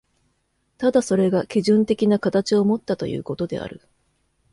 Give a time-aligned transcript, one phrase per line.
[0.79, 3.81] ただそれが基準的な形をもったということである。